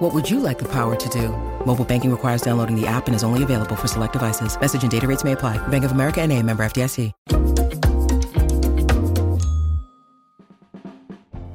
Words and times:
What 0.00 0.14
would 0.14 0.30
you 0.30 0.40
like 0.40 0.58
the 0.58 0.68
power 0.68 0.96
to 0.96 1.08
do? 1.10 1.28
Mobile 1.66 1.84
banking 1.84 2.10
requires 2.10 2.40
downloading 2.40 2.74
the 2.74 2.86
app 2.86 3.06
and 3.06 3.14
is 3.14 3.22
only 3.22 3.42
available 3.42 3.76
for 3.76 3.86
select 3.86 4.14
devices. 4.14 4.58
Message 4.58 4.82
and 4.82 4.90
data 4.90 5.06
rates 5.06 5.24
may 5.24 5.32
apply. 5.32 5.58
Bank 5.68 5.84
of 5.84 5.92
America 5.92 6.22
and 6.22 6.32
a 6.32 6.42
member 6.42 6.64
FDIC. 6.64 7.12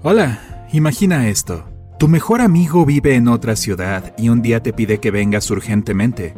Hola, 0.03 0.67
imagina 0.71 1.27
esto. 1.27 1.65
Tu 1.97 2.07
mejor 2.07 2.41
amigo 2.41 2.85
vive 2.85 3.15
en 3.15 3.29
otra 3.29 3.55
ciudad 3.55 4.13
y 4.15 4.29
un 4.29 4.43
día 4.43 4.61
te 4.61 4.73
pide 4.73 4.99
que 4.99 5.09
vengas 5.09 5.49
urgentemente. 5.49 6.35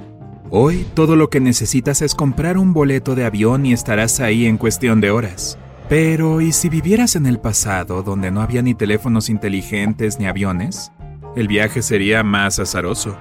Hoy 0.50 0.86
todo 0.94 1.18
lo 1.18 1.30
que 1.30 1.42
necesitas 1.42 2.02
es 2.02 2.16
comprar 2.16 2.58
un 2.58 2.72
boleto 2.72 3.16
de 3.16 3.26
avión 3.26 3.66
y 3.66 3.74
estarás 3.74 4.22
ahí 4.22 4.46
en 4.46 4.58
cuestión 4.58 5.02
de 5.02 5.12
horas. 5.12 5.58
Pero, 5.90 6.40
¿y 6.40 6.54
si 6.54 6.70
vivieras 6.70 7.18
en 7.18 7.26
el 7.26 7.40
pasado 7.40 8.02
donde 8.02 8.32
no 8.32 8.42
había 8.42 8.62
ni 8.62 8.74
teléfonos 8.74 9.30
inteligentes 9.30 10.20
ni 10.20 10.28
aviones? 10.28 10.94
El 11.38 11.48
viaje 11.48 11.84
sería 11.84 12.24
más 12.24 12.58
azaroso. 12.58 13.16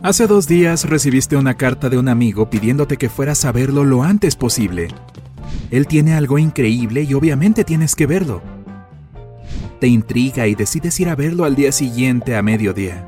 Hace 0.00 0.28
dos 0.28 0.46
días 0.46 0.88
recibiste 0.88 1.34
una 1.34 1.54
carta 1.54 1.88
de 1.88 1.98
un 1.98 2.08
amigo 2.08 2.48
pidiéndote 2.48 2.98
que 2.98 3.08
fueras 3.08 3.44
a 3.44 3.50
verlo 3.50 3.82
lo 3.82 4.04
antes 4.04 4.36
posible. 4.36 4.86
Él 5.72 5.88
tiene 5.88 6.14
algo 6.14 6.38
increíble 6.38 7.02
y 7.02 7.14
obviamente 7.14 7.64
tienes 7.64 7.96
que 7.96 8.06
verlo. 8.06 8.42
Te 9.80 9.88
intriga 9.88 10.46
y 10.46 10.54
decides 10.54 11.00
ir 11.00 11.08
a 11.08 11.16
verlo 11.16 11.44
al 11.44 11.56
día 11.56 11.72
siguiente 11.72 12.36
a 12.36 12.42
mediodía. 12.42 13.04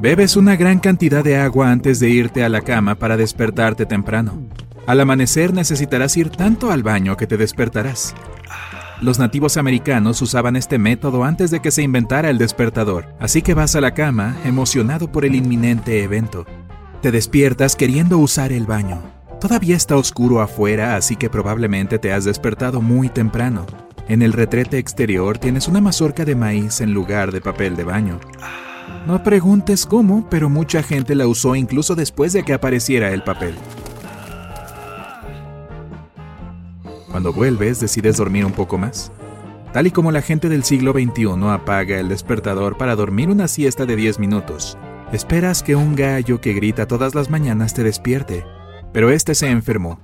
Bebes 0.00 0.36
una 0.36 0.54
gran 0.54 0.78
cantidad 0.78 1.24
de 1.24 1.36
agua 1.36 1.72
antes 1.72 1.98
de 1.98 2.10
irte 2.10 2.44
a 2.44 2.48
la 2.48 2.60
cama 2.60 2.94
para 2.94 3.16
despertarte 3.16 3.86
temprano. 3.86 4.40
Al 4.86 5.00
amanecer 5.00 5.52
necesitarás 5.52 6.16
ir 6.16 6.30
tanto 6.30 6.70
al 6.70 6.84
baño 6.84 7.16
que 7.16 7.26
te 7.26 7.36
despertarás. 7.36 8.14
Los 9.00 9.18
nativos 9.18 9.56
americanos 9.56 10.20
usaban 10.20 10.56
este 10.56 10.78
método 10.78 11.24
antes 11.24 11.50
de 11.50 11.60
que 11.60 11.70
se 11.70 11.82
inventara 11.82 12.28
el 12.28 12.36
despertador, 12.36 13.06
así 13.18 13.40
que 13.40 13.54
vas 13.54 13.74
a 13.74 13.80
la 13.80 13.94
cama 13.94 14.36
emocionado 14.44 15.10
por 15.10 15.24
el 15.24 15.34
inminente 15.34 16.02
evento. 16.02 16.44
Te 17.00 17.10
despiertas 17.10 17.76
queriendo 17.76 18.18
usar 18.18 18.52
el 18.52 18.66
baño. 18.66 19.00
Todavía 19.40 19.74
está 19.74 19.96
oscuro 19.96 20.42
afuera, 20.42 20.96
así 20.96 21.16
que 21.16 21.30
probablemente 21.30 21.98
te 21.98 22.12
has 22.12 22.26
despertado 22.26 22.82
muy 22.82 23.08
temprano. 23.08 23.64
En 24.06 24.20
el 24.20 24.34
retrete 24.34 24.76
exterior 24.76 25.38
tienes 25.38 25.66
una 25.66 25.80
mazorca 25.80 26.26
de 26.26 26.34
maíz 26.34 26.82
en 26.82 26.92
lugar 26.92 27.32
de 27.32 27.40
papel 27.40 27.76
de 27.76 27.84
baño. 27.84 28.20
No 29.06 29.22
preguntes 29.22 29.86
cómo, 29.86 30.28
pero 30.28 30.50
mucha 30.50 30.82
gente 30.82 31.14
la 31.14 31.26
usó 31.26 31.56
incluso 31.56 31.94
después 31.94 32.34
de 32.34 32.42
que 32.42 32.52
apareciera 32.52 33.12
el 33.12 33.22
papel. 33.22 33.54
Cuando 37.10 37.32
vuelves, 37.32 37.80
decides 37.80 38.16
dormir 38.16 38.44
un 38.44 38.52
poco 38.52 38.78
más. 38.78 39.10
Tal 39.72 39.86
y 39.86 39.90
como 39.90 40.12
la 40.12 40.22
gente 40.22 40.48
del 40.48 40.64
siglo 40.64 40.92
XXI 40.92 41.48
apaga 41.48 41.98
el 41.98 42.08
despertador 42.08 42.76
para 42.76 42.96
dormir 42.96 43.30
una 43.30 43.48
siesta 43.48 43.86
de 43.86 43.96
10 43.96 44.18
minutos, 44.18 44.78
esperas 45.12 45.62
que 45.62 45.76
un 45.76 45.94
gallo 45.94 46.40
que 46.40 46.52
grita 46.52 46.86
todas 46.86 47.14
las 47.14 47.30
mañanas 47.30 47.74
te 47.74 47.82
despierte, 47.82 48.44
pero 48.92 49.10
este 49.10 49.34
se 49.34 49.48
enfermó. 49.50 50.00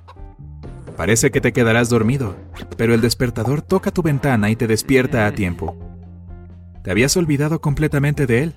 Parece 0.97 1.31
que 1.31 1.41
te 1.41 1.53
quedarás 1.53 1.91
dormido, 1.91 2.37
pero 2.77 2.95
el 2.95 3.01
despertador 3.01 3.61
toca 3.61 3.91
tu 3.91 4.03
ventana 4.03 4.51
y 4.51 4.57
te 4.57 4.67
despierta 4.67 5.27
a 5.27 5.33
tiempo. 5.33 5.77
Te 6.83 6.91
habías 6.91 7.17
olvidado 7.17 7.61
completamente 7.61 8.27
de 8.27 8.45
él. 8.45 8.55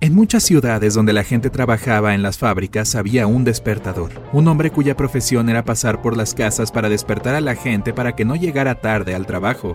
En 0.00 0.14
muchas 0.14 0.44
ciudades 0.44 0.94
donde 0.94 1.12
la 1.12 1.24
gente 1.24 1.50
trabajaba 1.50 2.14
en 2.14 2.22
las 2.22 2.38
fábricas 2.38 2.94
había 2.94 3.26
un 3.26 3.42
despertador, 3.42 4.12
un 4.32 4.46
hombre 4.46 4.70
cuya 4.70 4.96
profesión 4.96 5.48
era 5.48 5.64
pasar 5.64 6.00
por 6.02 6.16
las 6.16 6.34
casas 6.34 6.70
para 6.70 6.88
despertar 6.88 7.34
a 7.34 7.40
la 7.40 7.56
gente 7.56 7.92
para 7.92 8.14
que 8.14 8.24
no 8.24 8.36
llegara 8.36 8.76
tarde 8.76 9.16
al 9.16 9.26
trabajo. 9.26 9.74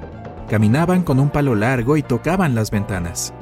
Caminaban 0.49 1.03
con 1.03 1.19
un 1.19 1.29
palo 1.29 1.55
largo 1.55 1.97
y 1.97 2.03
tocaban 2.03 2.55
las 2.55 2.71
ventanas. 2.71 3.33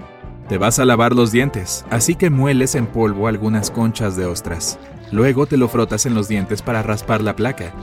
Te 0.50 0.58
vas 0.58 0.80
a 0.80 0.86
lavar 0.86 1.14
los 1.14 1.31
dientes, 1.31 1.86
así 1.91 2.16
que 2.16 2.31
mueles 2.31 2.74
en 2.74 2.88
polvo 2.88 3.28
algunas 3.28 3.70
conchas 3.70 4.16
de 4.16 4.25
ostras. 4.25 4.80
Luego 5.12 5.46
te 5.46 5.58
lo 5.58 5.68
frotas 5.68 6.08
en 6.08 6.16
los 6.16 6.28
dientes 6.28 6.64
para 6.64 6.81
raspar 6.81 7.22
la 7.22 7.36
placa. 7.36 7.74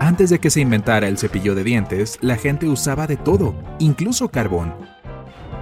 Antes 0.00 0.28
de 0.28 0.40
que 0.40 0.50
se 0.50 0.60
inventara 0.60 1.06
el 1.06 1.18
cepillo 1.18 1.54
de 1.54 1.62
dientes, 1.62 2.18
la 2.20 2.34
gente 2.34 2.66
usaba 2.66 3.06
de 3.06 3.16
todo, 3.16 3.54
incluso 3.78 4.28
carbón. 4.28 4.74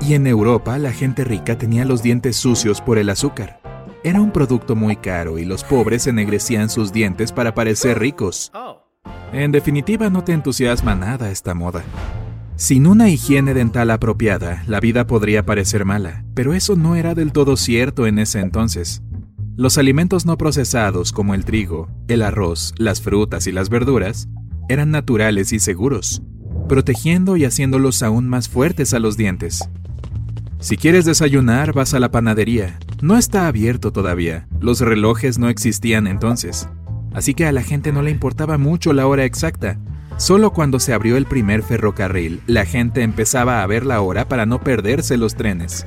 Y 0.00 0.14
en 0.14 0.26
Europa 0.26 0.78
la 0.78 0.92
gente 0.92 1.24
rica 1.24 1.58
tenía 1.58 1.84
los 1.84 2.02
dientes 2.02 2.36
sucios 2.36 2.80
por 2.80 2.98
el 2.98 3.10
azúcar. 3.10 3.60
Era 4.04 4.20
un 4.20 4.30
producto 4.30 4.76
muy 4.76 4.96
caro 4.96 5.38
y 5.38 5.44
los 5.44 5.64
pobres 5.64 6.06
ennegrecían 6.06 6.70
sus 6.70 6.92
dientes 6.92 7.32
para 7.32 7.54
parecer 7.54 7.98
ricos. 7.98 8.52
En 9.32 9.52
definitiva, 9.52 10.08
no 10.08 10.24
te 10.24 10.32
entusiasma 10.32 10.94
nada 10.94 11.30
esta 11.30 11.52
moda. 11.52 11.82
Sin 12.56 12.86
una 12.86 13.08
higiene 13.08 13.54
dental 13.54 13.90
apropiada, 13.90 14.62
la 14.66 14.80
vida 14.80 15.06
podría 15.06 15.44
parecer 15.44 15.84
mala, 15.84 16.24
pero 16.34 16.54
eso 16.54 16.76
no 16.76 16.96
era 16.96 17.14
del 17.14 17.32
todo 17.32 17.56
cierto 17.56 18.06
en 18.06 18.18
ese 18.18 18.40
entonces. 18.40 19.02
Los 19.56 19.78
alimentos 19.78 20.24
no 20.26 20.38
procesados 20.38 21.12
como 21.12 21.34
el 21.34 21.44
trigo, 21.44 21.88
el 22.06 22.22
arroz, 22.22 22.72
las 22.78 23.00
frutas 23.00 23.46
y 23.46 23.52
las 23.52 23.68
verduras 23.68 24.28
eran 24.68 24.90
naturales 24.90 25.52
y 25.52 25.58
seguros, 25.58 26.22
protegiendo 26.68 27.36
y 27.36 27.44
haciéndolos 27.44 28.02
aún 28.02 28.28
más 28.28 28.48
fuertes 28.48 28.94
a 28.94 28.98
los 28.98 29.16
dientes. 29.16 29.68
Si 30.60 30.76
quieres 30.76 31.04
desayunar, 31.04 31.72
vas 31.72 31.94
a 31.94 32.00
la 32.00 32.10
panadería. 32.10 32.80
No 33.00 33.16
está 33.16 33.46
abierto 33.46 33.92
todavía. 33.92 34.48
Los 34.60 34.80
relojes 34.80 35.38
no 35.38 35.48
existían 35.48 36.08
entonces. 36.08 36.68
Así 37.14 37.32
que 37.34 37.46
a 37.46 37.52
la 37.52 37.62
gente 37.62 37.92
no 37.92 38.02
le 38.02 38.10
importaba 38.10 38.58
mucho 38.58 38.92
la 38.92 39.06
hora 39.06 39.24
exacta. 39.24 39.78
Solo 40.16 40.52
cuando 40.52 40.80
se 40.80 40.92
abrió 40.92 41.16
el 41.16 41.26
primer 41.26 41.62
ferrocarril, 41.62 42.40
la 42.48 42.64
gente 42.64 43.02
empezaba 43.02 43.62
a 43.62 43.66
ver 43.68 43.86
la 43.86 44.00
hora 44.00 44.28
para 44.28 44.46
no 44.46 44.60
perderse 44.60 45.16
los 45.16 45.36
trenes. 45.36 45.86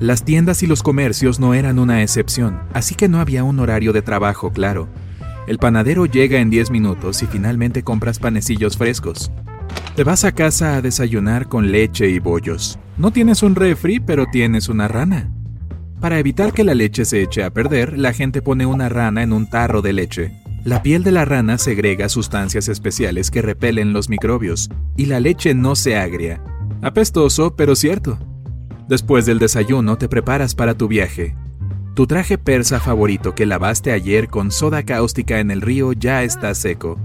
Las 0.00 0.24
tiendas 0.24 0.62
y 0.62 0.66
los 0.66 0.82
comercios 0.82 1.40
no 1.40 1.52
eran 1.52 1.78
una 1.78 2.02
excepción, 2.02 2.62
así 2.72 2.94
que 2.94 3.06
no 3.06 3.20
había 3.20 3.44
un 3.44 3.60
horario 3.60 3.92
de 3.92 4.00
trabajo 4.00 4.50
claro. 4.50 4.88
El 5.46 5.58
panadero 5.58 6.06
llega 6.06 6.40
en 6.40 6.48
10 6.48 6.70
minutos 6.70 7.22
y 7.22 7.26
finalmente 7.26 7.82
compras 7.82 8.18
panecillos 8.18 8.78
frescos. 8.78 9.30
Te 9.96 10.02
vas 10.02 10.24
a 10.24 10.32
casa 10.32 10.76
a 10.76 10.80
desayunar 10.80 11.48
con 11.48 11.70
leche 11.70 12.08
y 12.08 12.18
bollos. 12.18 12.78
No 12.96 13.10
tienes 13.10 13.42
un 13.42 13.54
refri, 13.54 14.00
pero 14.00 14.24
tienes 14.24 14.70
una 14.70 14.88
rana. 14.88 15.30
Para 16.00 16.18
evitar 16.18 16.54
que 16.54 16.64
la 16.64 16.72
leche 16.72 17.04
se 17.04 17.20
eche 17.20 17.44
a 17.44 17.50
perder, 17.50 17.98
la 17.98 18.14
gente 18.14 18.40
pone 18.40 18.64
una 18.64 18.88
rana 18.88 19.22
en 19.22 19.34
un 19.34 19.50
tarro 19.50 19.82
de 19.82 19.92
leche. 19.92 20.32
La 20.64 20.82
piel 20.82 21.04
de 21.04 21.12
la 21.12 21.26
rana 21.26 21.58
segrega 21.58 22.08
sustancias 22.08 22.68
especiales 22.68 23.30
que 23.30 23.42
repelen 23.42 23.92
los 23.92 24.08
microbios, 24.08 24.70
y 24.96 25.06
la 25.06 25.20
leche 25.20 25.52
no 25.52 25.76
se 25.76 25.98
agria. 25.98 26.42
Apestoso, 26.80 27.54
pero 27.54 27.76
cierto. 27.76 28.18
Después 28.90 29.24
del 29.24 29.38
desayuno 29.38 29.98
te 29.98 30.08
preparas 30.08 30.56
para 30.56 30.74
tu 30.74 30.88
viaje. 30.88 31.36
Tu 31.94 32.08
traje 32.08 32.38
persa 32.38 32.80
favorito 32.80 33.36
que 33.36 33.46
lavaste 33.46 33.92
ayer 33.92 34.26
con 34.26 34.50
soda 34.50 34.82
cáustica 34.82 35.38
en 35.38 35.52
el 35.52 35.60
río 35.60 35.92
ya 35.92 36.24
está 36.24 36.52
seco. 36.56 36.98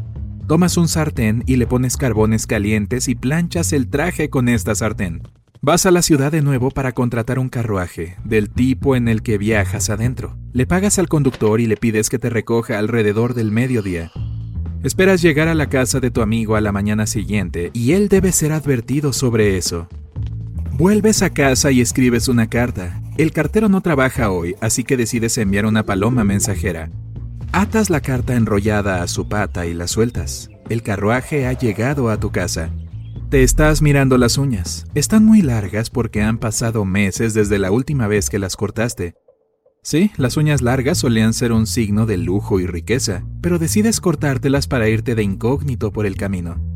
Tomas 0.47 0.77
un 0.77 0.87
sartén 0.87 1.43
y 1.45 1.57
le 1.57 1.67
pones 1.67 1.95
carbones 1.95 2.47
calientes 2.47 3.07
y 3.07 3.13
planchas 3.13 3.71
el 3.71 3.87
traje 3.87 4.31
con 4.31 4.49
esta 4.49 4.73
sartén. 4.73 5.21
Vas 5.61 5.85
a 5.85 5.91
la 5.91 6.01
ciudad 6.01 6.31
de 6.31 6.41
nuevo 6.41 6.71
para 6.71 6.91
contratar 6.91 7.37
un 7.37 7.49
carruaje, 7.49 8.15
del 8.23 8.49
tipo 8.49 8.95
en 8.95 9.07
el 9.07 9.21
que 9.21 9.37
viajas 9.37 9.91
adentro. 9.91 10.35
Le 10.53 10.65
pagas 10.65 10.97
al 10.97 11.07
conductor 11.07 11.61
y 11.61 11.67
le 11.67 11.77
pides 11.77 12.09
que 12.09 12.17
te 12.17 12.31
recoja 12.31 12.79
alrededor 12.79 13.35
del 13.35 13.51
mediodía. 13.51 14.11
Esperas 14.81 15.21
llegar 15.21 15.49
a 15.49 15.53
la 15.53 15.69
casa 15.69 15.99
de 15.99 16.09
tu 16.09 16.23
amigo 16.23 16.55
a 16.55 16.61
la 16.61 16.71
mañana 16.71 17.05
siguiente 17.05 17.69
y 17.73 17.91
él 17.91 18.09
debe 18.09 18.31
ser 18.31 18.53
advertido 18.53 19.13
sobre 19.13 19.55
eso. 19.55 19.87
Vuelves 20.77 21.21
a 21.21 21.29
casa 21.29 21.71
y 21.71 21.79
escribes 21.79 22.27
una 22.27 22.49
carta. 22.49 23.01
El 23.17 23.31
cartero 23.31 23.69
no 23.69 23.79
trabaja 23.79 24.29
hoy, 24.29 24.57
así 24.59 24.83
que 24.83 24.97
decides 24.97 25.37
enviar 25.37 25.65
una 25.65 25.83
paloma 25.83 26.25
mensajera. 26.25 26.89
Atas 27.53 27.89
la 27.89 28.01
carta 28.01 28.35
enrollada 28.35 29.01
a 29.01 29.07
su 29.07 29.29
pata 29.29 29.65
y 29.67 29.73
la 29.73 29.87
sueltas. 29.87 30.49
El 30.69 30.83
carruaje 30.83 31.47
ha 31.47 31.53
llegado 31.53 32.09
a 32.09 32.19
tu 32.19 32.33
casa. 32.33 32.71
Te 33.29 33.41
estás 33.41 33.81
mirando 33.81 34.17
las 34.17 34.37
uñas. 34.37 34.85
Están 34.95 35.23
muy 35.23 35.41
largas 35.41 35.89
porque 35.89 36.21
han 36.21 36.39
pasado 36.39 36.83
meses 36.83 37.33
desde 37.33 37.57
la 37.57 37.71
última 37.71 38.07
vez 38.07 38.29
que 38.29 38.37
las 38.37 38.57
cortaste. 38.57 39.15
Sí, 39.81 40.11
las 40.17 40.35
uñas 40.35 40.61
largas 40.61 40.97
solían 40.97 41.33
ser 41.33 41.53
un 41.53 41.67
signo 41.67 42.05
de 42.05 42.17
lujo 42.17 42.59
y 42.59 42.67
riqueza, 42.67 43.23
pero 43.39 43.59
decides 43.59 44.01
cortártelas 44.01 44.67
para 44.67 44.89
irte 44.89 45.15
de 45.15 45.23
incógnito 45.23 45.93
por 45.93 46.05
el 46.05 46.17
camino. 46.17 46.74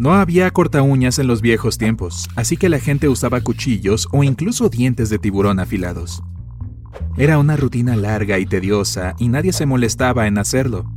No 0.00 0.14
había 0.14 0.50
corta 0.50 0.80
uñas 0.80 1.18
en 1.18 1.26
los 1.26 1.42
viejos 1.42 1.76
tiempos, 1.76 2.26
así 2.34 2.56
que 2.56 2.70
la 2.70 2.78
gente 2.78 3.10
usaba 3.10 3.42
cuchillos 3.42 4.08
o 4.12 4.24
incluso 4.24 4.70
dientes 4.70 5.10
de 5.10 5.18
tiburón 5.18 5.60
afilados. 5.60 6.22
Era 7.18 7.36
una 7.36 7.54
rutina 7.58 7.96
larga 7.96 8.38
y 8.38 8.46
tediosa 8.46 9.14
y 9.18 9.28
nadie 9.28 9.52
se 9.52 9.66
molestaba 9.66 10.26
en 10.26 10.38
hacerlo. 10.38 10.90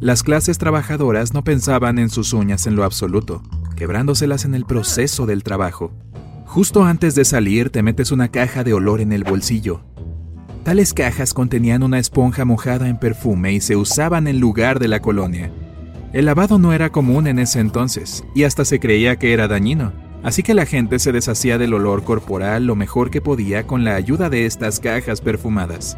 Las 0.00 0.22
clases 0.22 0.58
trabajadoras 0.58 1.32
no 1.32 1.42
pensaban 1.42 1.98
en 1.98 2.10
sus 2.10 2.34
uñas 2.34 2.66
en 2.66 2.76
lo 2.76 2.84
absoluto, 2.84 3.42
quebrándoselas 3.74 4.44
en 4.44 4.54
el 4.54 4.66
proceso 4.66 5.24
del 5.24 5.44
trabajo. 5.44 5.90
Justo 6.44 6.84
antes 6.84 7.14
de 7.14 7.24
salir 7.24 7.70
te 7.70 7.82
metes 7.82 8.12
una 8.12 8.28
caja 8.28 8.64
de 8.64 8.74
olor 8.74 9.00
en 9.00 9.14
el 9.14 9.24
bolsillo 9.24 9.82
Tales 10.62 10.94
cajas 10.94 11.34
contenían 11.34 11.82
una 11.82 11.98
esponja 11.98 12.44
mojada 12.44 12.88
en 12.88 12.96
perfume 12.96 13.52
y 13.52 13.60
se 13.60 13.76
usaban 13.76 14.28
en 14.28 14.38
lugar 14.38 14.78
de 14.78 14.86
la 14.86 15.00
colonia. 15.00 15.50
El 16.12 16.26
lavado 16.26 16.58
no 16.58 16.74
era 16.74 16.90
común 16.90 17.26
en 17.26 17.38
ese 17.38 17.58
entonces, 17.58 18.22
y 18.34 18.44
hasta 18.44 18.66
se 18.66 18.78
creía 18.78 19.16
que 19.16 19.32
era 19.32 19.48
dañino, 19.48 19.92
así 20.22 20.42
que 20.42 20.52
la 20.52 20.66
gente 20.66 20.98
se 20.98 21.10
deshacía 21.10 21.56
del 21.56 21.72
olor 21.72 22.04
corporal 22.04 22.66
lo 22.66 22.76
mejor 22.76 23.10
que 23.10 23.22
podía 23.22 23.66
con 23.66 23.82
la 23.82 23.94
ayuda 23.94 24.28
de 24.28 24.44
estas 24.44 24.78
cajas 24.78 25.22
perfumadas. 25.22 25.96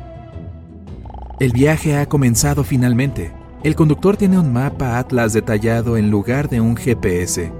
El 1.40 1.50
viaje 1.50 1.96
ha 1.96 2.06
comenzado 2.06 2.62
finalmente. 2.62 3.32
El 3.64 3.74
conductor 3.74 4.16
tiene 4.16 4.38
un 4.38 4.52
mapa 4.52 5.00
Atlas 5.00 5.32
detallado 5.32 5.96
en 5.96 6.12
lugar 6.12 6.48
de 6.48 6.60
un 6.60 6.76
GPS. 6.76 7.50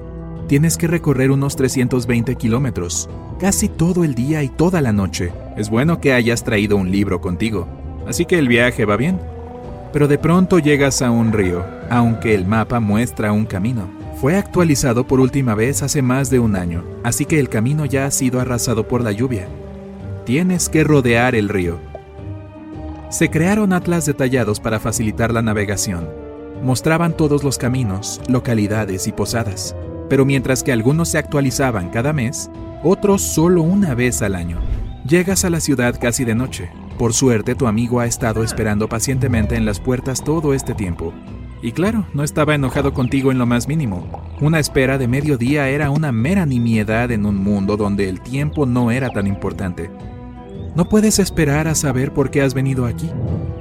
Tienes 0.46 0.76
que 0.76 0.86
recorrer 0.86 1.32
unos 1.32 1.56
320 1.56 2.36
kilómetros, 2.36 3.10
casi 3.40 3.68
todo 3.68 4.04
el 4.04 4.14
día 4.14 4.44
y 4.44 4.48
toda 4.48 4.80
la 4.80 4.92
noche. 4.92 5.32
Es 5.56 5.70
bueno 5.70 6.00
que 6.00 6.12
hayas 6.12 6.44
traído 6.44 6.76
un 6.76 6.92
libro 6.92 7.20
contigo, 7.20 7.66
así 8.06 8.26
que 8.26 8.38
el 8.38 8.46
viaje 8.46 8.84
va 8.84 8.96
bien. 8.96 9.18
Pero 9.92 10.06
de 10.06 10.18
pronto 10.18 10.60
llegas 10.60 11.02
a 11.02 11.10
un 11.10 11.32
río, 11.32 11.64
aunque 11.90 12.34
el 12.34 12.46
mapa 12.46 12.80
muestra 12.80 13.32
un 13.32 13.46
camino. 13.46 13.88
Fue 14.20 14.36
actualizado 14.36 15.06
por 15.06 15.20
última 15.20 15.54
vez 15.54 15.82
hace 15.82 16.00
más 16.00 16.30
de 16.30 16.38
un 16.38 16.56
año, 16.56 16.84
así 17.02 17.24
que 17.24 17.38
el 17.40 17.48
camino 17.48 17.84
ya 17.84 18.06
ha 18.06 18.10
sido 18.10 18.40
arrasado 18.40 18.88
por 18.88 19.02
la 19.02 19.12
lluvia. 19.12 19.48
Tienes 20.24 20.68
que 20.68 20.84
rodear 20.84 21.34
el 21.34 21.48
río. 21.48 21.78
Se 23.10 23.28
crearon 23.28 23.72
atlas 23.72 24.06
detallados 24.06 24.60
para 24.60 24.80
facilitar 24.80 25.32
la 25.32 25.42
navegación. 25.42 26.08
Mostraban 26.62 27.16
todos 27.16 27.44
los 27.44 27.58
caminos, 27.58 28.20
localidades 28.28 29.06
y 29.06 29.12
posadas, 29.12 29.76
pero 30.08 30.24
mientras 30.24 30.62
que 30.62 30.72
algunos 30.72 31.10
se 31.10 31.18
actualizaban 31.18 31.90
cada 31.90 32.12
mes, 32.12 32.50
otros 32.82 33.22
solo 33.22 33.62
una 33.62 33.94
vez 33.94 34.22
al 34.22 34.34
año. 34.34 34.58
Llegas 35.06 35.44
a 35.44 35.50
la 35.50 35.60
ciudad 35.60 35.98
casi 36.00 36.24
de 36.24 36.34
noche. 36.34 36.70
Por 36.98 37.12
suerte 37.12 37.54
tu 37.54 37.66
amigo 37.66 38.00
ha 38.00 38.06
estado 38.06 38.42
esperando 38.42 38.88
pacientemente 38.88 39.56
en 39.56 39.66
las 39.66 39.80
puertas 39.80 40.24
todo 40.24 40.54
este 40.54 40.74
tiempo. 40.74 41.12
Y 41.64 41.72
claro, 41.72 42.04
no 42.12 42.24
estaba 42.24 42.54
enojado 42.54 42.92
contigo 42.92 43.32
en 43.32 43.38
lo 43.38 43.46
más 43.46 43.68
mínimo. 43.68 44.06
Una 44.42 44.58
espera 44.58 44.98
de 44.98 45.08
mediodía 45.08 45.70
era 45.70 45.88
una 45.88 46.12
mera 46.12 46.44
nimiedad 46.44 47.10
en 47.10 47.24
un 47.24 47.36
mundo 47.36 47.78
donde 47.78 48.10
el 48.10 48.20
tiempo 48.20 48.66
no 48.66 48.90
era 48.90 49.08
tan 49.08 49.26
importante. 49.26 49.90
No 50.76 50.90
puedes 50.90 51.18
esperar 51.18 51.66
a 51.66 51.74
saber 51.74 52.12
por 52.12 52.30
qué 52.30 52.42
has 52.42 52.52
venido 52.52 52.84
aquí. 52.84 53.10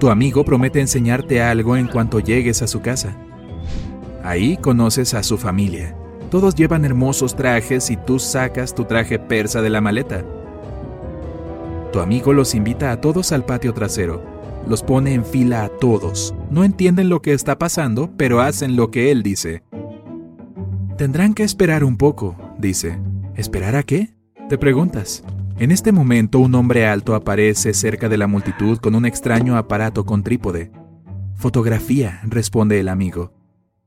Tu 0.01 0.09
amigo 0.09 0.43
promete 0.43 0.81
enseñarte 0.81 1.41
algo 1.41 1.77
en 1.77 1.87
cuanto 1.87 2.19
llegues 2.19 2.61
a 2.61 2.67
su 2.67 2.81
casa. 2.81 3.15
Ahí 4.21 4.57
conoces 4.57 5.13
a 5.13 5.23
su 5.23 5.37
familia. 5.37 5.95
Todos 6.29 6.55
llevan 6.55 6.83
hermosos 6.83 7.37
trajes 7.37 7.89
y 7.89 7.95
tú 7.95 8.19
sacas 8.19 8.75
tu 8.75 8.83
traje 8.83 9.17
persa 9.17 9.61
de 9.61 9.69
la 9.69 9.79
maleta. 9.79 10.25
Tu 11.93 12.01
amigo 12.01 12.33
los 12.33 12.53
invita 12.53 12.91
a 12.91 12.99
todos 12.99 13.31
al 13.31 13.45
patio 13.45 13.73
trasero. 13.73 14.32
Los 14.67 14.83
pone 14.83 15.13
en 15.13 15.25
fila 15.25 15.63
a 15.63 15.69
todos. 15.69 16.33
No 16.49 16.63
entienden 16.63 17.09
lo 17.09 17.21
que 17.21 17.33
está 17.33 17.57
pasando, 17.57 18.11
pero 18.17 18.41
hacen 18.41 18.75
lo 18.75 18.91
que 18.91 19.11
él 19.11 19.23
dice. 19.23 19.63
Tendrán 20.97 21.33
que 21.33 21.43
esperar 21.43 21.83
un 21.83 21.97
poco, 21.97 22.35
dice. 22.57 22.99
¿Esperar 23.35 23.75
a 23.75 23.83
qué? 23.83 24.13
Te 24.49 24.57
preguntas. 24.57 25.23
En 25.57 25.71
este 25.71 25.91
momento 25.91 26.39
un 26.39 26.55
hombre 26.55 26.85
alto 26.85 27.15
aparece 27.15 27.73
cerca 27.73 28.09
de 28.09 28.17
la 28.17 28.27
multitud 28.27 28.77
con 28.77 28.95
un 28.95 29.05
extraño 29.05 29.57
aparato 29.57 30.05
con 30.05 30.23
trípode. 30.23 30.71
Fotografía, 31.35 32.21
responde 32.23 32.79
el 32.79 32.89
amigo. 32.89 33.33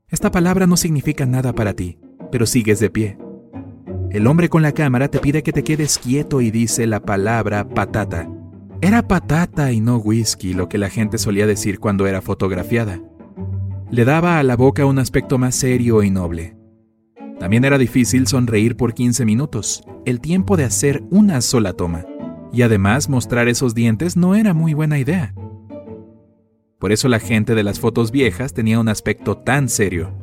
Esta 0.09 0.31
palabra 0.31 0.67
no 0.67 0.77
significa 0.77 1.25
nada 1.25 1.53
para 1.53 1.73
ti 1.73 1.99
pero 2.31 2.45
sigues 2.45 2.79
de 2.79 2.89
pie. 2.89 3.17
El 4.11 4.27
hombre 4.27 4.49
con 4.49 4.61
la 4.61 4.71
cámara 4.71 5.09
te 5.09 5.19
pide 5.19 5.43
que 5.43 5.51
te 5.51 5.63
quedes 5.63 5.97
quieto 5.97 6.41
y 6.41 6.51
dice 6.51 6.87
la 6.87 7.01
palabra 7.01 7.67
patata. 7.67 8.29
Era 8.79 9.07
patata 9.07 9.71
y 9.71 9.81
no 9.81 9.97
whisky 9.97 10.53
lo 10.53 10.69
que 10.69 10.77
la 10.77 10.89
gente 10.89 11.17
solía 11.17 11.47
decir 11.47 11.79
cuando 11.79 12.05
era 12.05 12.21
fotografiada. 12.21 13.01
Le 13.89 14.05
daba 14.05 14.37
a 14.37 14.43
la 14.43 14.55
boca 14.55 14.85
un 14.85 14.99
aspecto 14.99 15.39
más 15.39 15.55
serio 15.55 16.03
y 16.03 16.11
noble. 16.11 16.55
También 17.39 17.65
era 17.65 17.79
difícil 17.79 18.27
sonreír 18.27 18.77
por 18.77 18.93
15 18.93 19.25
minutos, 19.25 19.83
el 20.05 20.21
tiempo 20.21 20.57
de 20.57 20.65
hacer 20.65 21.03
una 21.09 21.41
sola 21.41 21.73
toma. 21.73 22.05
Y 22.53 22.61
además 22.61 23.09
mostrar 23.09 23.47
esos 23.47 23.73
dientes 23.73 24.15
no 24.15 24.35
era 24.35 24.53
muy 24.53 24.75
buena 24.75 24.99
idea. 24.99 25.33
Por 26.79 26.91
eso 26.91 27.07
la 27.07 27.19
gente 27.19 27.55
de 27.55 27.63
las 27.63 27.79
fotos 27.79 28.11
viejas 28.11 28.53
tenía 28.53 28.79
un 28.79 28.89
aspecto 28.89 29.37
tan 29.37 29.69
serio. 29.69 30.13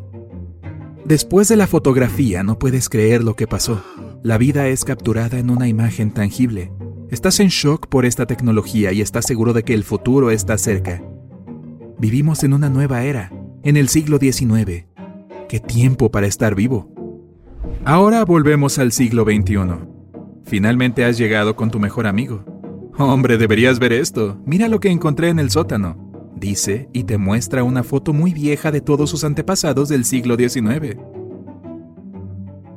Después 1.04 1.48
de 1.48 1.56
la 1.56 1.66
fotografía 1.66 2.44
no 2.44 2.58
puedes 2.60 2.88
creer 2.88 3.24
lo 3.24 3.34
que 3.34 3.48
pasó. 3.48 3.82
La 4.22 4.38
vida 4.38 4.68
es 4.68 4.84
capturada 4.84 5.40
en 5.40 5.50
una 5.50 5.66
imagen 5.66 6.12
tangible. 6.12 6.70
Estás 7.10 7.40
en 7.40 7.48
shock 7.48 7.88
por 7.88 8.04
esta 8.04 8.26
tecnología 8.26 8.92
y 8.92 9.00
estás 9.00 9.26
seguro 9.26 9.52
de 9.52 9.62
que 9.62 9.74
el 9.74 9.84
futuro 9.84 10.30
está 10.30 10.58
cerca. 10.58 11.02
Vivimos 11.98 12.42
en 12.44 12.52
una 12.54 12.68
nueva 12.68 13.04
era, 13.04 13.32
en 13.62 13.76
el 13.76 13.88
siglo 13.88 14.18
XIX. 14.18 14.86
¡Qué 15.48 15.60
tiempo 15.60 16.10
para 16.10 16.26
estar 16.26 16.54
vivo! 16.54 16.90
Ahora 17.84 18.24
volvemos 18.24 18.78
al 18.78 18.92
siglo 18.92 19.24
XXI. 19.24 19.86
Finalmente 20.44 21.04
has 21.04 21.18
llegado 21.18 21.56
con 21.56 21.70
tu 21.70 21.78
mejor 21.78 22.06
amigo. 22.06 22.44
Hombre, 22.98 23.38
deberías 23.38 23.78
ver 23.78 23.92
esto. 23.92 24.40
Mira 24.46 24.68
lo 24.68 24.80
que 24.80 24.90
encontré 24.90 25.28
en 25.28 25.38
el 25.38 25.50
sótano 25.50 26.04
dice 26.44 26.88
y 26.92 27.04
te 27.04 27.16
muestra 27.16 27.64
una 27.64 27.82
foto 27.82 28.12
muy 28.12 28.34
vieja 28.34 28.70
de 28.70 28.80
todos 28.80 29.10
sus 29.10 29.24
antepasados 29.24 29.88
del 29.88 30.04
siglo 30.04 30.36
XIX. 30.36 30.96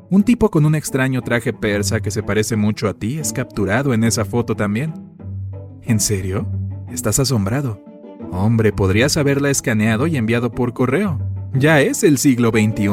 Un 0.10 0.24
tipo 0.24 0.50
con 0.50 0.66
un 0.66 0.74
extraño 0.74 1.22
traje 1.22 1.52
persa 1.52 2.00
que 2.00 2.12
se 2.12 2.24
parece 2.24 2.56
mucho 2.56 2.88
a 2.88 2.94
ti 2.94 3.20
es 3.20 3.34
capturado 3.34 3.94
en 3.94 4.06
esa 4.06 4.24
foto 4.24 4.56
también. 4.56 4.94
¿En 5.84 6.00
serio? 6.00 6.48
Estás 6.90 7.20
asombrado. 7.20 7.84
Hombre, 8.32 8.72
podrías 8.72 9.18
haberla 9.18 9.50
escaneado 9.50 10.08
y 10.08 10.16
enviado 10.16 10.50
por 10.52 10.74
correo. 10.74 11.20
Ya 11.54 11.82
es 11.82 12.04
el 12.04 12.18
siglo 12.20 12.52
XXI. 12.52 12.88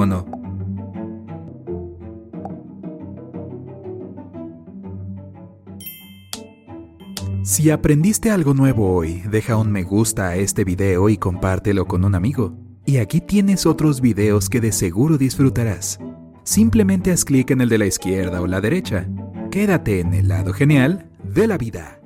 Si 7.44 7.70
aprendiste 7.70 8.32
algo 8.32 8.54
nuevo 8.54 8.92
hoy, 8.92 9.22
deja 9.30 9.56
un 9.56 9.70
me 9.70 9.84
gusta 9.84 10.28
a 10.28 10.36
este 10.36 10.64
video 10.64 11.08
y 11.08 11.16
compártelo 11.16 11.86
con 11.86 12.04
un 12.04 12.16
amigo. 12.16 12.56
Y 12.86 12.96
aquí 12.96 13.20
tienes 13.20 13.66
otros 13.66 14.00
videos 14.00 14.48
que 14.48 14.60
de 14.60 14.72
seguro 14.72 15.16
disfrutarás. 15.16 16.00
Simplemente 16.44 17.10
haz 17.10 17.24
clic 17.24 17.50
en 17.50 17.62
el 17.62 17.70
de 17.70 17.78
la 17.78 17.86
izquierda 17.86 18.42
o 18.42 18.46
la 18.46 18.60
derecha. 18.60 19.06
Quédate 19.50 20.00
en 20.00 20.12
el 20.12 20.28
lado 20.28 20.52
genial 20.52 21.06
de 21.24 21.46
la 21.46 21.56
vida. 21.56 22.03